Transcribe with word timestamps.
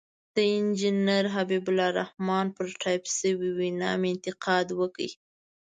د 0.35 0.37
انجنیر 0.57 1.25
حبیب 1.35 1.65
الرحمن 1.73 2.45
پر 2.55 2.65
ټایپ 2.81 3.03
شوې 3.17 3.49
وینا 3.57 3.91
مې 3.99 4.09
انتقاد 4.13 4.67
وکړ. 4.79 5.07